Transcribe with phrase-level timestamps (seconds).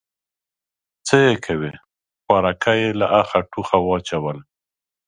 [1.07, 1.73] _څه يې کوې،
[2.23, 4.43] خوارکی يې له اخه ټوخه واچوله.